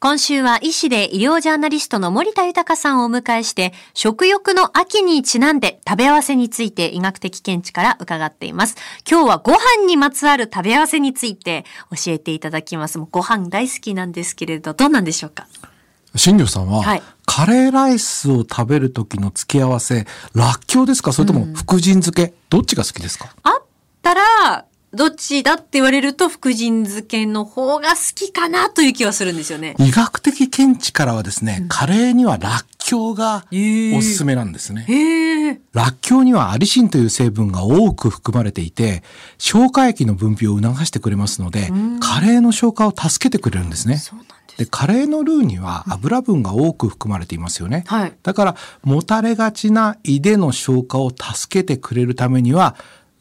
[0.00, 8.76] 今週は医師で医療ジャーナリストの森田豊さんをお迎えして、食欲の秋にちなんで食べ合わせについて医学的見地から伺っています。
[9.10, 12.98] 今日はご飯にまつわる食べ合わせについて教えていただきます。
[12.98, 15.48] もうご飯大好きなんですけれど、どうなんでしょうか？
[16.14, 17.02] 新庄さんは、はい。
[17.26, 21.12] カレーライスを食べる時の付け合わせ、らっきょうですか？
[21.12, 23.34] それとも福神漬け、どっちが好きですか？
[23.42, 23.64] あっ
[24.00, 24.64] たら、
[24.94, 29.74] どっちだって言われると福神漬けの方が好きかなという気はするんですよね。
[29.78, 34.86] 医学的見地からはですね、カレーにはらっきょうがおすすめなんですね。
[34.88, 35.60] へえ。
[35.74, 39.02] らっきょうにはアリシンという成分が多く含まれていて、
[39.36, 41.70] 消化液の分泌を促してくれますので、
[42.00, 43.98] カレーの消化を助けてくれるんですね。
[43.98, 44.58] そうなんです。
[44.58, 47.84] で、カレーのルーには油分が多く含まれていますよね。
[47.86, 52.74] はいだから、もたれがちな胃での消化を助けてくれるためには、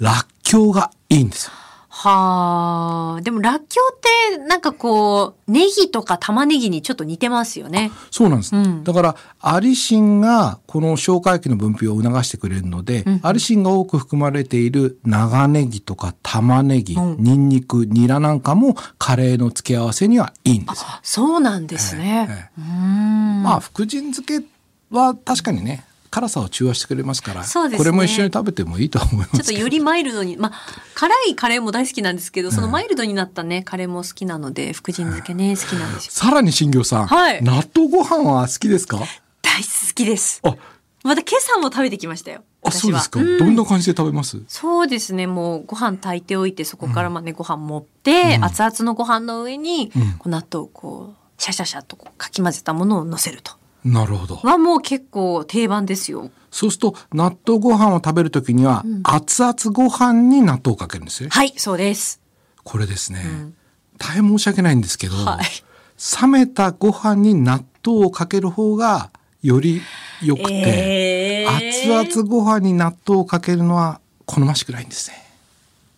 [0.00, 1.52] らっきょうがいいんですよ。
[1.88, 3.20] はあ。
[3.22, 7.90] でも、らっきょうって、なんかこう、ネギとか玉ねぎにちょっと似てますよね。
[8.10, 8.54] そうなんです。
[8.54, 20.88] うんだから、アリシンがこの消化液の分泌を促してくれるので、アリシンが多く含まれている長ネギとか玉ねぎ、うんニンニク、ニラなんかもカレーの付け合わせにはいいんですよ。
[21.02, 22.28] そうなんですね。
[22.28, 23.42] ええうーん。
[23.42, 24.44] まあ、福神漬け
[24.90, 29.30] は確かにね、辛さを中和してくれますから、ねこれも一緒に食べてもいいと思います。
[29.32, 30.52] ちょっとよりマイルドに、まあ、
[30.94, 36.12] 辛いカレーも大好きなんですけど、そのマイルドになったね、カレーも好きなので、福神漬けね、好きなんですよ。
[36.12, 38.98] さらに新業さん、はい納豆ご飯は好きですか？
[39.40, 40.40] 大好きです。
[40.44, 40.54] あ、
[41.02, 42.44] また今朝も食べてきましたよ。
[42.62, 43.18] あ、そうですか。
[43.18, 44.40] 私はどんな感じで食べます？
[44.48, 45.26] そうですね。
[45.26, 53.52] もうご飯炊いておいて、そこからまあね、ご飯持って、うん熱々のご飯の上に、うんこう納豆をこう、シャシャシャとこうかき混ぜたものを乗せると。
[53.84, 54.36] なるほど。
[54.36, 56.30] はもう結構定番ですよ。
[56.50, 61.30] そうすると、納豆ご飯を食べるときには、うん熱々ご飯に納豆をかけるんですよ。
[61.30, 62.20] はい、そうです。
[62.62, 63.54] これですね、ん
[63.98, 65.44] 大変申し訳ないんですけど、はい
[66.20, 69.10] 冷めたご飯に納豆をかける方が
[69.40, 69.80] より
[70.20, 71.52] 良くて、えー
[71.94, 75.16] 熱々ご飯に納豆をかけるのは好ましくないんですね。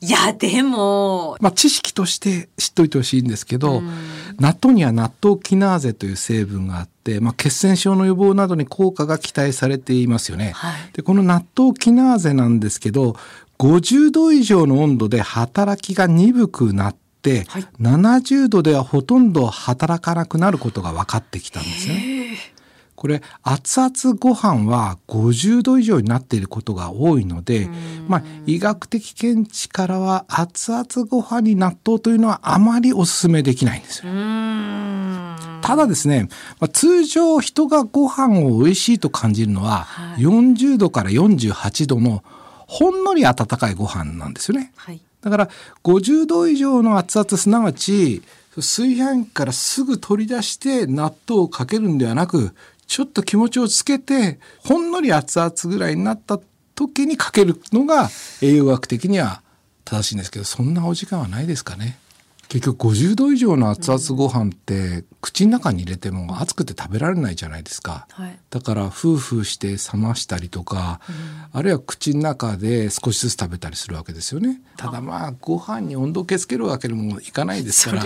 [0.00, 3.90] いや、でも、まあ、知識として知っといてほしいんですけど、うん
[4.38, 10.52] 納豆には納豆キナーゼという成分があって、まあ、血栓症の予防などに効果が期待されていますよね。
[10.54, 13.16] はいでこの納豆キナーゼなんですけど
[13.58, 22.54] 50度以上の温度で働きが鈍くなって、はい70度ではほとんど働かなくなることが分かってきたんですね。
[22.94, 27.68] これ熱々ご飯は50度以上になっていることが多いので、
[28.08, 34.12] まあ、医学的見地からは熱々ご飯に納豆というのはあまりお勧めできないんですよ。
[35.64, 36.28] ただですね、
[36.60, 42.22] まあ、通常人がご飯を美味しいと感じるのは、はい40度から48度の
[42.66, 44.72] ほんのり温かいご飯なんですよね。
[44.76, 45.00] はい。
[45.22, 45.48] だから
[45.82, 48.22] 50度以上の熱々すなわち
[48.56, 52.54] 炊飯器からすぐ取り出して納豆をかけるんではなく
[52.86, 56.38] ちょっと気持ちをつけてほんのり熱々ぐらいになった
[56.74, 58.10] 時にかけるのが
[58.42, 59.42] 栄養学的には
[59.84, 61.98] 正しいんですけどそんなお時間はないですかね。
[62.48, 68.06] 結局50度以上の熱々ご飯って口の中に入れても熱くて食べられないじゃないですか。
[68.10, 68.38] はい。
[68.50, 71.00] だからフーフーして冷ましたりとか、
[71.52, 74.60] あるいは口の中で少しずつ食べたりするわけですよね。
[74.76, 78.04] ただまあご飯に温度計つけるわけにもいかないですから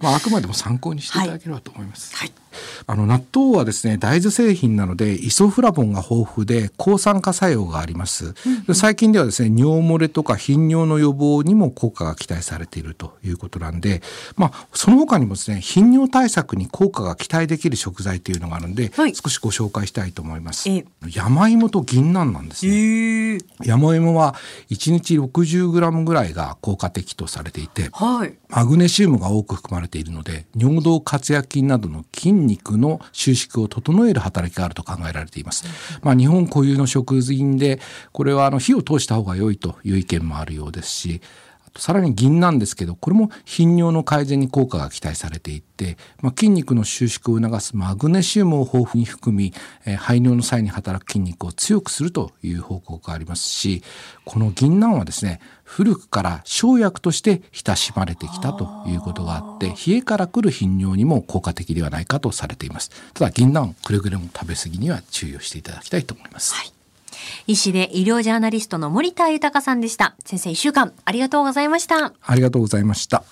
[0.00, 2.14] まあ、あくまでも参考にしていただければと思います。
[2.16, 2.32] はい。
[2.86, 8.34] あの納豆はですね大豆製品なのでイソフラボンが豊富で抗酸化作用があります、
[8.74, 14.02] 最近ではですね尿漏れとか頻尿の予防にも効果が期待されているということなんで
[14.36, 19.14] まあその他にもですね頻尿対策に効果が期待できる食材というのがあるんで、はい。
[19.14, 20.68] 少しご紹介したいと思います。
[20.68, 22.72] え山芋と銀杏なんですね。
[22.72, 23.44] えー。
[23.62, 24.34] 山芋は
[24.70, 28.34] 1日 60g ぐらいが効果的とされていてはい。
[28.48, 35.64] マグネシウムが多く含まれているので尿道括約筋などの筋肉の収縮を整える働きがあると考えられています。
[36.02, 37.80] まあ、日本固有の食品で
[38.12, 41.20] これはあの火を通した方が良いという意見もあるようですし
[41.76, 49.52] さらに銀なんですけどこれも頻尿の改善に効果が期待されていて、まあ、筋肉の収縮を促すマグネシウムを豊富に含み、
[49.86, 53.82] えー排尿の際に働く筋肉を強くするという報告がありますし
[54.24, 62.90] この銀杏はですね古くから生薬として親しまれてきたということがあって冷えから来る頻尿にも効果的ではないかとされています。
[63.14, 66.79] ただ銀杏くれぐれも食べ過ぎには注意をしていただきたいと思います、はい。
[67.50, 70.14] 医師で医療ジャーナリストの森田豊さんでした。
[70.24, 72.12] 先生、一週間ありがとうございました。
[72.22, 73.24] ありがとうございました